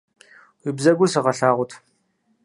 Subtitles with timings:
[0.63, 1.71] Уи бзэгур сыгъэлъагъут.